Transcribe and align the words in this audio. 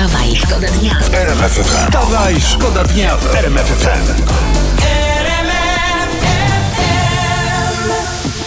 Wstawaj, 0.00 0.36
szkoda 0.36 0.68
dnia. 0.68 0.98
Wstawaj, 1.62 2.40
szkoda 2.40 2.84
dnia 2.84 3.16
w 3.16 3.34
RMF 3.34 3.66
FM. 3.66 4.22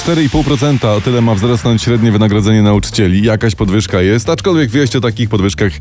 4,5% 0.05 0.87
o 0.87 1.01
tyle 1.01 1.21
ma 1.21 1.35
wzrosnąć 1.35 1.81
średnie 1.81 2.11
wynagrodzenie 2.11 2.61
nauczycieli. 2.61 3.23
Jakaś 3.23 3.55
podwyżka 3.55 4.01
jest, 4.01 4.29
aczkolwiek 4.29 4.69
wieść 4.69 4.95
o 4.95 5.01
takich 5.01 5.29
podwyżkach 5.29 5.71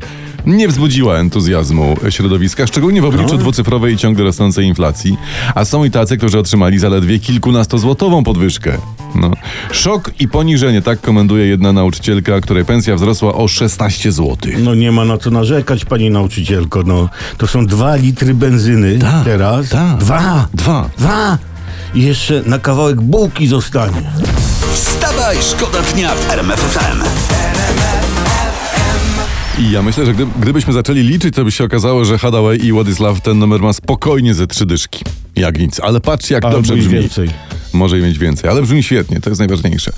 nie 0.45 0.67
wzbudziła 0.67 1.17
entuzjazmu 1.17 1.95
środowiska, 2.09 2.67
szczególnie 2.67 3.01
w 3.01 3.05
obliczu 3.05 3.37
dwucyfrowej 3.37 3.93
i 3.93 3.97
ciągle 3.97 4.23
rosnącej 4.23 4.65
inflacji. 4.65 5.17
A 5.55 5.65
są 5.65 5.83
i 5.83 5.91
tacy, 5.91 6.17
którzy 6.17 6.39
otrzymali 6.39 6.79
zaledwie 6.79 7.19
kilkunastozłotową 7.19 8.23
podwyżkę. 8.23 8.77
No. 9.15 9.31
Szok 9.71 10.11
i 10.19 10.27
poniżenie, 10.27 10.81
tak 10.81 11.01
komenduje 11.01 11.45
jedna 11.45 11.73
nauczycielka, 11.73 12.41
której 12.41 12.65
pensja 12.65 12.95
wzrosła 12.95 13.33
o 13.33 13.47
16 13.47 14.11
zł. 14.11 14.37
No 14.63 14.75
nie 14.75 14.91
ma 14.91 15.05
na 15.05 15.17
co 15.17 15.29
narzekać, 15.31 15.85
pani 15.85 16.09
nauczycielko. 16.09 16.83
No, 16.85 17.09
to 17.37 17.47
są 17.47 17.65
dwa 17.65 17.95
litry 17.95 18.33
benzyny 18.33 18.99
Tak, 18.99 19.23
teraz. 19.25 19.69
tak. 19.69 19.97
Dwa. 19.97 20.47
Dwa. 20.53 20.89
Dwa. 20.97 21.37
I 21.95 22.01
jeszcze 22.03 22.41
na 22.45 22.59
kawałek 22.59 23.01
bułki 23.01 23.47
zostanie. 23.47 24.01
Wstawaj, 24.73 25.37
szkoda 25.51 25.79
dnia 25.93 26.09
w 26.15 26.31
RMF 26.31 26.59
FM. 26.59 27.03
I 29.59 29.71
ja 29.71 29.81
myślę, 29.81 30.05
że 30.05 30.13
gdy, 30.13 30.27
gdybyśmy 30.39 30.73
zaczęli 30.73 30.99
liczyć, 31.03 31.35
to 31.35 31.43
by 31.45 31.51
się 31.51 31.63
okazało, 31.63 32.05
że 32.05 32.17
Hadaway 32.17 32.65
i 32.65 32.71
Władysław 32.71 33.21
ten 33.21 33.39
numer 33.39 33.61
ma 33.61 33.73
spokojnie 33.73 34.33
ze 34.33 34.47
trzy 34.47 34.65
dyszki. 34.65 35.03
Jak 35.35 35.59
nic. 35.59 35.79
Ale 35.79 35.99
patrzcie, 36.01 36.35
jak 36.35 36.45
Albo 36.45 36.57
dobrze 36.57 36.75
brzmi. 36.75 36.93
więcej. 36.93 37.29
Może 37.73 37.99
i 37.99 38.01
mieć 38.01 38.19
więcej, 38.19 38.49
ale 38.49 38.61
brzmi 38.61 38.83
świetnie, 38.83 39.21
to 39.21 39.29
jest 39.29 39.39
najważniejsze. 39.39 39.91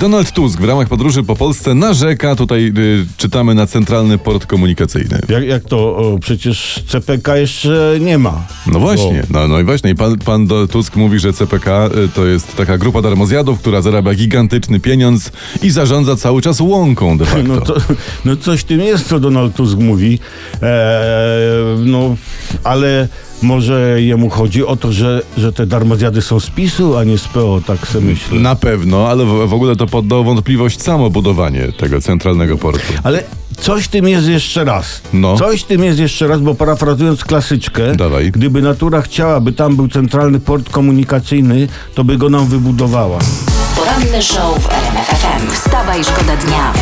Donald 0.00 0.32
Tusk 0.32 0.60
w 0.60 0.64
ramach 0.64 0.88
podróży 0.88 1.22
po 1.22 1.36
Polsce 1.36 1.74
narzeka, 1.74 2.36
tutaj 2.36 2.72
y, 2.78 3.06
czytamy 3.16 3.54
na 3.54 3.66
Centralny 3.66 4.18
Port 4.18 4.46
Komunikacyjny. 4.46 5.20
Jak, 5.28 5.44
jak 5.44 5.64
to? 5.64 5.96
O, 5.96 6.18
przecież 6.18 6.84
CPK 6.88 7.36
jeszcze 7.36 7.96
nie 8.00 8.18
ma. 8.18 8.46
No 8.66 8.80
właśnie, 8.80 9.22
no, 9.30 9.48
no 9.48 9.60
i 9.60 9.64
właśnie. 9.64 9.90
I 9.90 9.94
pan, 9.94 10.18
pan 10.18 10.48
Tusk 10.70 10.96
mówi, 10.96 11.18
że 11.18 11.32
CPK 11.32 11.86
y, 11.86 12.08
to 12.08 12.26
jest 12.26 12.56
taka 12.56 12.78
grupa 12.78 13.02
darmozjadów, 13.02 13.58
która 13.58 13.82
zarabia 13.82 14.14
gigantyczny 14.14 14.80
pieniądz 14.80 15.32
i 15.62 15.70
zarządza 15.70 16.16
cały 16.16 16.42
czas 16.42 16.60
łąką 16.60 17.18
de 17.18 17.24
facto. 17.24 17.42
No, 17.42 17.60
to, 17.60 17.76
no 18.24 18.36
coś 18.36 18.64
tym 18.64 18.80
jest, 18.80 19.08
co 19.08 19.20
Donald 19.20 19.54
Tusk 19.54 19.78
mówi. 19.78 20.18
Eee, 20.62 21.78
no, 21.78 22.16
ale 22.64 23.08
może 23.44 24.02
jemu 24.02 24.30
chodzi 24.30 24.66
o 24.66 24.76
to, 24.76 24.92
że, 24.92 25.22
że 25.38 25.52
te 25.52 25.66
darmozjady 25.66 26.22
są 26.22 26.40
z 26.40 26.50
PiSu, 26.50 26.96
a 26.96 27.04
nie 27.04 27.18
z 27.18 27.28
PO, 27.28 27.60
tak 27.66 27.86
sobie 27.86 28.06
myślę. 28.06 28.40
Na 28.40 28.54
pewno, 28.54 29.08
ale 29.08 29.24
w, 29.24 29.48
w 29.48 29.54
ogóle 29.54 29.76
to 29.76 29.86
poddało 29.86 30.24
wątpliwość 30.24 30.82
samo 30.82 31.10
budowanie 31.10 31.72
tego 31.72 32.00
centralnego 32.00 32.58
portu. 32.58 32.92
Ale 33.02 33.24
coś 33.60 33.88
tym 33.88 34.08
jest 34.08 34.28
jeszcze 34.28 34.64
raz. 34.64 35.02
No. 35.12 35.36
Coś 35.38 35.62
tym 35.64 35.84
jest 35.84 35.98
jeszcze 35.98 36.26
raz, 36.26 36.40
bo 36.40 36.54
parafrazując 36.54 37.24
klasyczkę, 37.24 37.96
Dawaj. 37.96 38.30
gdyby 38.30 38.62
natura 38.62 39.02
chciała, 39.02 39.40
by 39.40 39.52
tam 39.52 39.76
był 39.76 39.88
centralny 39.88 40.40
port 40.40 40.70
komunikacyjny, 40.70 41.68
to 41.94 42.04
by 42.04 42.16
go 42.16 42.30
nam 42.30 42.46
wybudowała. 42.46 43.18
Poranny 43.76 44.22
show 44.22 44.58
w 44.62 44.68
RMF 44.72 45.06
FM. 45.06 45.50
Wstawaj, 45.52 46.04
szkoda 46.04 46.36
dnia. 46.36 46.72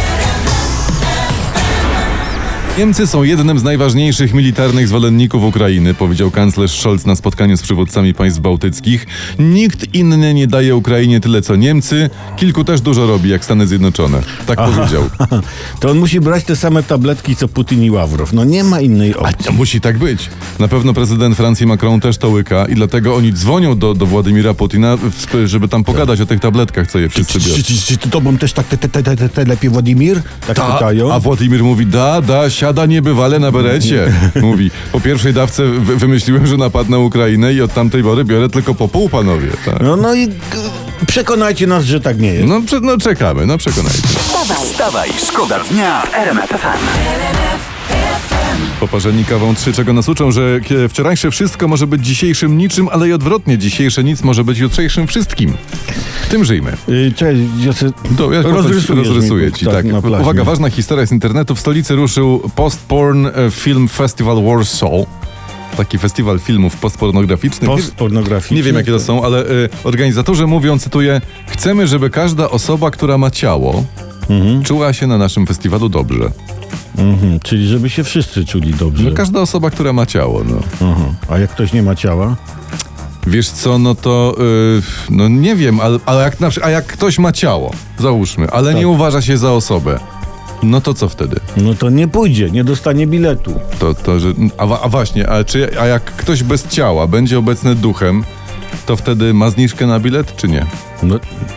Niemcy 2.78 3.06
są 3.06 3.22
jednym 3.22 3.58
z 3.58 3.62
najważniejszych 3.62 4.34
militarnych 4.34 4.88
zwolenników 4.88 5.44
Ukrainy, 5.44 5.94
powiedział 5.94 6.30
kanclerz 6.30 6.80
Scholz 6.80 7.06
na 7.06 7.16
spotkaniu 7.16 7.56
z 7.56 7.62
przywódcami 7.62 8.14
państw 8.14 8.40
bałtyckich. 8.40 9.06
Nikt 9.38 9.94
inny 9.94 10.34
nie 10.34 10.46
daje 10.46 10.76
Ukrainie 10.76 11.20
tyle 11.20 11.42
co 11.42 11.56
Niemcy, 11.56 12.10
kilku 12.36 12.64
też 12.64 12.80
dużo 12.80 13.06
robi, 13.06 13.30
jak 13.30 13.44
Stany 13.44 13.66
Zjednoczone. 13.66 14.22
Tak 14.46 14.58
powiedział. 14.58 15.02
To 15.80 15.90
on 15.90 15.98
musi 15.98 16.20
brać 16.20 16.44
te 16.44 16.56
same 16.56 16.82
tabletki, 16.82 17.36
co 17.36 17.48
Putin 17.48 17.82
i 17.84 17.90
Ławrow. 17.90 18.32
No 18.32 18.44
nie 18.44 18.64
ma 18.64 18.80
innej 18.80 19.14
A 19.14 19.16
opcji. 19.18 19.44
to 19.44 19.52
musi 19.52 19.80
tak 19.80 19.98
być. 19.98 20.30
Na 20.58 20.68
pewno 20.68 20.94
prezydent 20.94 21.36
Francji 21.36 21.66
Macron 21.66 22.00
też 22.00 22.18
to 22.18 22.28
łyka 22.28 22.66
i 22.66 22.74
dlatego 22.74 23.16
oni 23.16 23.32
dzwonią 23.32 23.78
do, 23.78 23.94
do 23.94 24.06
Władimira 24.06 24.54
Putina, 24.54 24.98
żeby 25.44 25.68
tam 25.68 25.84
pogadać 25.84 26.20
o 26.20 26.26
tych 26.26 26.40
tabletkach, 26.40 26.86
co 26.90 26.98
je 26.98 27.08
wszyscy 27.08 27.38
biorą. 27.38 27.54
Czy, 27.54 27.62
czy, 27.64 27.82
czy, 27.82 27.98
czy 27.98 28.08
tobą 28.08 28.38
też 28.38 28.52
tak 28.52 28.66
te, 28.66 28.76
te, 28.78 29.02
te, 29.02 29.28
te, 29.28 29.44
lepiej 29.44 29.70
Władimir? 29.70 30.22
Tak 30.46 30.56
Ta, 30.56 30.72
pytają? 30.72 31.12
a 31.12 31.20
Władimir 31.20 31.62
mówi, 31.62 31.86
da, 31.86 32.20
da, 32.22 32.50
siada 32.62 32.86
niebywale 32.86 33.38
na 33.38 33.50
berecie. 33.50 34.12
Mówi, 34.42 34.70
po 34.92 35.00
pierwszej 35.00 35.34
dawce 35.34 35.62
wy- 35.64 35.96
wymyśliłem, 35.96 36.46
że 36.46 36.56
napadnę 36.56 36.98
Ukrainę 36.98 37.54
i 37.54 37.60
od 37.60 37.74
tamtej 37.74 38.02
pory 38.02 38.24
biorę 38.24 38.48
tylko 38.48 38.74
po 38.74 38.88
pół, 38.88 39.08
panowie. 39.08 39.48
Tak. 39.64 39.80
No, 39.80 39.96
no 39.96 40.14
i 40.14 40.28
g- 40.28 40.36
przekonajcie 41.06 41.66
nas, 41.66 41.84
że 41.84 42.00
tak 42.00 42.18
nie 42.20 42.34
jest. 42.34 42.48
No, 42.48 42.60
prze- 42.60 42.80
no 42.82 42.98
czekamy, 42.98 43.46
no 43.46 43.58
przekonajcie. 43.58 44.02
Wstawaj, 44.64 45.10
szkoda 45.28 45.58
dnia 45.70 46.00
w 46.00 46.14
RMF 46.14 46.50
FM. 46.50 47.71
Poparzeni 48.82 49.24
kawą 49.24 49.54
trzy, 49.54 49.72
czego 49.72 49.92
nas 49.92 50.08
uczą, 50.08 50.30
że 50.30 50.60
wczorajsze 50.88 51.30
wszystko 51.30 51.68
może 51.68 51.86
być 51.86 52.06
dzisiejszym 52.06 52.58
niczym, 52.58 52.88
ale 52.92 53.08
i 53.08 53.12
odwrotnie, 53.12 53.58
dzisiejsze 53.58 54.04
nic 54.04 54.22
może 54.22 54.44
być 54.44 54.58
jutrzejszym 54.58 55.06
wszystkim. 55.06 55.54
Tym 56.30 56.44
żyjmy. 56.44 56.72
Y, 56.88 57.12
Cześć, 57.16 57.40
ja 57.64 57.72
se 57.72 57.90
To 58.18 58.32
ja 58.32 58.42
rozrysuję, 58.42 59.02
rozrysuję 59.02 59.52
ci, 59.52 59.64
tak. 59.66 59.86
plaźmie. 60.02 60.20
Uwaga, 60.22 60.44
ważna 60.44 60.70
historia 60.70 61.06
z 61.06 61.12
internetu. 61.12 61.54
W 61.54 61.60
stolicy 61.60 61.94
ruszył 61.94 62.50
Post-Porn 62.56 63.26
e, 63.26 63.32
Film 63.50 63.88
Festival 63.88 64.42
Warsaw. 64.44 64.90
Taki 65.76 65.98
festiwal 65.98 66.38
filmów 66.40 66.76
postpornograficznych. 66.76 67.70
Nie- 67.70 67.76
Postpornograficzny. 67.76 68.56
Nie 68.56 68.62
wiem, 68.62 68.76
jakie 68.76 68.90
to 68.92 69.00
są, 69.00 69.24
ale 69.24 69.50
y, 69.50 69.68
organizatorzy 69.84 70.46
mówią, 70.46 70.78
cytuję, 70.78 71.20
chcemy, 71.46 71.86
żeby 71.86 72.10
każda 72.10 72.50
osoba, 72.50 72.90
która 72.90 73.18
ma 73.18 73.30
ciało, 73.30 73.84
czuła 74.64 74.92
się 74.92 75.06
na 75.06 75.18
naszym 75.18 75.46
festiwalu 75.46 75.88
dobrze. 75.88 76.30
Mhm, 76.98 77.40
czyli 77.40 77.66
żeby 77.68 77.90
się 77.90 78.04
wszyscy 78.04 78.44
czuli 78.44 78.74
dobrze. 78.74 79.04
No, 79.04 79.16
każda 79.16 79.40
osoba, 79.40 79.70
która 79.70 79.92
ma 79.92 80.06
ciało, 80.06 80.44
no. 80.44 80.88
Aha. 80.92 81.04
A 81.28 81.38
jak 81.38 81.50
ktoś 81.50 81.72
nie 81.72 81.82
ma 81.82 81.94
ciała? 81.94 82.36
Wiesz 83.26 83.50
co, 83.50 83.78
no 83.78 83.94
to, 83.94 84.34
y, 84.78 84.82
no 85.10 85.28
nie 85.28 85.56
wiem, 85.56 85.80
ale, 85.80 85.98
ale 86.06 86.22
jak 86.22 86.40
na, 86.40 86.48
a 86.62 86.70
jak 86.70 86.86
ktoś 86.86 87.18
ma 87.18 87.32
ciało, 87.32 87.72
załóżmy, 87.98 88.50
ale 88.50 88.74
nie 88.74 88.88
uważa 88.88 89.22
się 89.22 89.38
za 89.38 89.52
osobę, 89.52 89.98
no 90.62 90.80
to 90.80 90.94
co 90.94 91.08
wtedy? 91.08 91.40
No 91.56 91.74
to 91.74 91.90
nie 91.90 92.08
pójdzie, 92.08 92.50
nie 92.50 92.64
dostanie 92.64 93.06
biletu. 93.06 93.54
To, 93.78 93.94
to 93.94 94.20
że, 94.20 94.32
a, 94.58 94.80
a 94.80 94.88
właśnie, 94.88 95.28
a, 95.28 95.44
czy, 95.44 95.80
a 95.80 95.86
jak 95.86 96.04
ktoś 96.04 96.42
bez 96.42 96.68
ciała 96.68 97.06
będzie 97.06 97.38
obecny 97.38 97.74
duchem, 97.74 98.24
to 98.86 98.96
wtedy 98.96 99.34
ma 99.34 99.50
zniżkę 99.50 99.86
na 99.86 100.00
bilet, 100.00 100.36
czy 100.36 100.48
nie? 100.48 100.66
No 101.02 101.14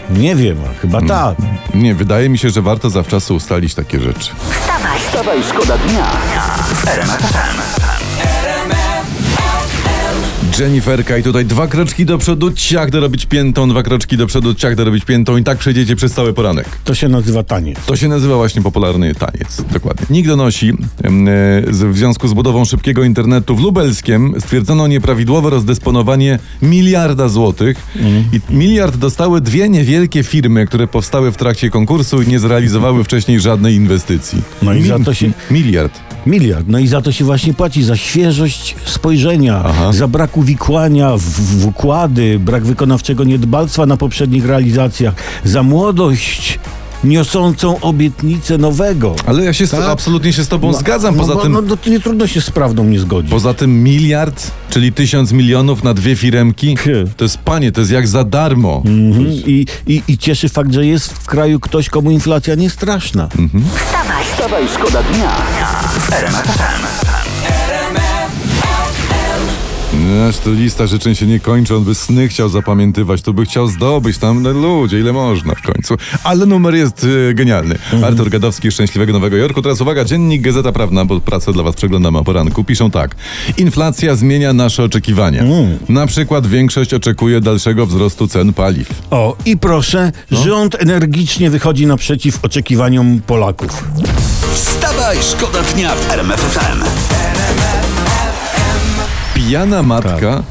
nie 0.09 0.35
wiem, 0.35 0.57
a 0.71 0.81
chyba 0.81 0.97
Mm. 0.97 1.09
tak. 1.09 1.35
Nie, 1.73 1.95
wydaje 1.95 2.29
mi 2.29 2.37
się, 2.37 2.49
że 2.49 2.61
warto 2.61 2.89
zawczasu 2.89 3.35
ustalić 3.35 3.75
takie 3.75 3.99
rzeczy. 3.99 4.31
wstawaj, 4.51 4.99
Wstawaj, 4.99 5.43
szkoda 5.43 5.77
dnia 5.77 6.05
FM. 6.75 8.44
Jenniferka 10.59 11.17
i 11.17 11.23
tutaj 11.23 11.45
dwa 11.45 11.67
kroczki 11.67 12.05
do 12.05 12.17
przodu, 12.17 12.51
ciach 12.51 12.89
dorobić 12.91 13.25
piętą, 13.25 13.69
dwa 13.69 13.83
kroczki 13.83 14.17
do 14.17 14.27
przodu, 14.27 14.53
ciach 14.53 14.75
dorobić 14.75 15.05
piętą 15.05 15.38
i 15.38 15.43
tak 15.43 15.57
przejdziecie 15.57 15.95
przez 15.95 16.13
cały 16.13 16.33
poranek. 16.33 16.66
To 16.83 16.95
się 16.95 17.07
nazywa 17.09 17.43
taniec. 17.43 17.77
To 17.85 17.95
się 17.95 18.07
nazywa 18.07 18.35
właśnie 18.35 18.61
popularny 18.61 19.15
taniec. 19.15 19.61
Dokładnie. 19.73 20.05
Nikt 20.09 20.27
donosi, 20.29 20.69
e, 20.69 20.73
w 21.91 21.97
związku 21.97 22.27
z 22.27 22.33
budową 22.33 22.65
szybkiego 22.65 23.03
internetu 23.03 23.55
w 23.55 23.59
Lubelskiem 23.61 24.33
stwierdzono 24.39 24.88
nieprawidłowe 24.88 25.49
rozdysponowanie 25.49 26.39
miliarda 26.61 27.29
złotych 27.29 27.77
i 28.33 28.53
miliard 28.53 28.97
dostały 28.97 29.41
dwie 29.41 29.69
niewielkie 29.69 30.23
firmy, 30.23 30.65
które 30.67 30.88
powstały 30.88 31.31
w 31.31 31.38
trakcie 31.38 31.69
konkursu 31.69 32.21
i 32.21 32.27
nie 32.27 32.39
zrealizowały 32.39 33.03
wcześniej 33.03 33.39
żadnej 33.39 33.75
inwestycji. 33.75 34.41
No 34.61 34.73
i 34.73 34.83
za 34.83 34.99
to 34.99 35.13
się- 35.13 35.31
Miliard. 35.51 35.99
Miliard. 36.25 36.65
No 36.67 36.79
i 36.79 36.88
za 36.88 37.01
to 37.01 37.11
się 37.11 37.25
właśnie 37.25 37.53
płaci, 37.53 37.83
za 37.83 37.97
świeżość 37.97 38.75
spojrzenia, 38.85 39.61
Aha. 39.65 39.94
za 39.94 40.07
brak 40.07 40.38
uwikłania 40.50 41.17
w, 41.17 41.22
w 41.22 41.66
układy, 41.66 42.39
brak 42.39 42.66
wykonawczego 42.66 43.23
niedbalstwa 43.23 43.85
na 43.85 43.97
poprzednich 43.97 44.45
realizacjach, 44.45 45.13
za 45.44 45.63
młodość 45.63 46.59
niosącą 47.03 47.79
obietnicę 47.79 48.57
nowego. 48.57 49.16
Ale 49.25 49.44
ja 49.44 49.53
się 49.53 49.67
z, 49.67 49.72
Tak? 49.72 49.83
absolutnie 49.89 50.33
się 50.33 50.44
z 50.44 50.47
tobą 50.47 50.73
zgadzam. 50.73 51.15
no, 51.15 51.21
Poza 51.21 51.33
bo- 51.36 51.42
tym 51.42 51.51
No, 51.51 51.62
no 51.62 51.77
to 51.77 51.89
nie 51.89 52.00
trudno 52.00 52.27
się 52.27 52.42
z 52.42 52.51
prawdą 52.51 52.83
nie 52.83 53.00
zgodzić. 53.00 53.31
Poza 53.31 53.53
tym 53.53 53.83
miliard, 53.83 54.51
czyli 54.69 54.94
tysiąc 54.94 55.31
milionów 55.31 55.83
na 55.83 55.94
dwie 55.94 56.15
firemki, 56.15 56.77
to 57.18 57.24
jest 57.25 57.38
panie, 57.38 57.71
to 57.71 57.81
jest 57.81 57.92
jak 57.92 58.07
za 58.07 58.24
darmo. 58.24 58.81
Mhm. 58.86 59.27
I, 59.27 59.65
i, 59.88 60.01
I 60.07 60.18
cieszy 60.18 60.50
fakt, 60.50 60.74
że 60.74 60.86
jest 60.86 61.13
w 61.13 61.25
kraju 61.25 61.59
ktoś, 61.59 61.89
komu 61.89 62.12
inflacja 62.12 62.56
nie 62.56 62.69
straszna. 62.69 63.27
wstawaj, 63.27 64.25
Wstawaj, 64.33 64.63
szkoda 64.75 65.03
dnia 65.03 65.31
Nasz 70.15 70.38
to 70.38 70.50
lista 70.50 70.88
życzeń 70.88 71.15
się 71.15 71.25
nie 71.25 71.39
kończy, 71.39 71.75
on 71.75 71.83
by 71.83 71.95
sny 71.95 72.27
chciał 72.27 72.50
zapamiętywać, 72.50 73.21
to 73.21 73.33
by 73.33 73.45
chciał 73.45 73.67
zdobyć 73.67 74.17
tam, 74.17 74.44
no 74.44 74.51
ludzie, 74.51 75.00
ile 75.00 75.13
można 75.13 75.56
w 75.56 75.62
końcu. 75.62 75.95
Ale 76.23 76.45
numer 76.45 76.75
jest 76.75 77.03
y, 77.03 77.33
genialny. 77.33 77.75
Artur 78.06 78.29
Gadowski, 78.29 78.71
Szczęśliwego 78.71 79.13
Nowego 79.13 79.38
Jorku. 79.38 79.62
Teraz 79.62 79.81
uwaga, 79.81 80.06
dziennik 80.06 80.41
Gazeta 80.41 80.71
Prawna, 80.71 81.06
bo 81.06 81.19
pracę 81.19 81.53
dla 81.53 81.63
was 81.63 81.75
przeglądamy 81.75 82.17
o 82.17 82.23
poranku. 82.23 82.63
Piszą 82.63 82.91
tak. 82.91 83.15
Inflacja 83.57 84.15
zmienia 84.15 84.53
nasze 84.53 84.83
oczekiwania. 84.83 85.44
Na 85.89 86.07
przykład 86.07 86.47
większość 86.47 86.94
oczekuje 86.94 87.41
dalszego 87.41 87.85
wzrostu 87.85 88.27
cen 88.27 88.53
paliw. 88.53 88.89
O, 89.11 89.35
i 89.45 89.57
proszę, 89.57 90.11
rząd 90.31 90.81
energicznie 90.81 91.50
wychodzi 91.50 91.88
naprzeciw 91.88 92.39
oczekiwaniom 92.45 93.21
Polaków. 93.27 93.83
Wstawaj, 94.53 94.95
Wstawaj, 95.15 95.18
szkoda 95.21 95.61
dnia 95.61 95.95
w 95.95 96.11
RMF 96.11 96.39
FM. 96.39 96.83
Pijana 99.45 99.83
matka 99.83 100.44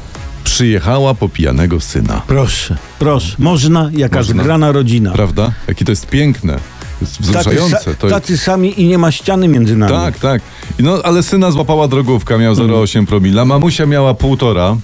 przyjechała 0.43 1.13
po 1.13 1.29
pijanego 1.29 1.79
syna. 1.79 2.21
Proszę, 2.27 2.77
proszę. 2.99 3.35
Można? 3.39 3.89
Jaka 3.93 4.17
Można. 4.17 4.43
zgrana 4.43 4.71
rodzina. 4.71 5.11
Prawda? 5.11 5.51
Jakie 5.67 5.85
to 5.85 5.91
jest 5.91 6.07
piękne. 6.07 6.53
To 6.53 6.61
jest 7.01 7.17
Tacy, 7.17 7.23
wzruszające. 7.23 7.95
To 7.95 8.07
jest... 8.07 8.15
tacy 8.15 8.37
sami 8.37 8.81
i 8.81 8.87
nie 8.87 8.97
ma 8.97 9.11
ściany 9.11 9.47
między 9.47 9.75
nami. 9.75 9.91
Tak, 9.93 10.19
tak. 10.19 10.41
No, 10.79 10.99
ale 11.03 11.23
syna 11.23 11.51
złapała 11.51 11.87
drogówka, 11.87 12.37
miał 12.37 12.53
0,8 12.53 13.05
promila, 13.05 13.45
mamusia 13.45 13.85
miała 13.85 14.13
półtora. 14.13 14.77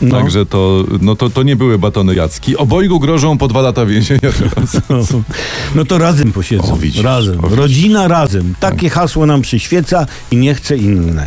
No. 0.00 0.16
Także 0.18 0.46
to, 0.46 0.84
no 1.00 1.16
to, 1.16 1.30
to 1.30 1.42
nie 1.42 1.56
były 1.56 1.78
batony 1.78 2.14
jacki. 2.14 2.56
Obojgu 2.56 3.00
grożą 3.00 3.38
po 3.38 3.48
dwa 3.48 3.60
lata 3.60 3.86
więzienia 3.86 4.20
teraz. 4.20 4.76
No 5.74 5.84
to 5.84 5.98
razem 5.98 6.32
posiedzą. 6.32 6.72
O, 6.72 6.76
widzisz, 6.76 7.02
razem. 7.02 7.44
o. 7.44 7.48
Rodzina 7.48 8.08
razem. 8.08 8.54
Takie 8.60 8.90
hasło 8.90 9.26
nam 9.26 9.42
przyświeca 9.42 10.06
i 10.30 10.36
nie 10.36 10.54
chce 10.54 10.76
inne. 10.76 11.26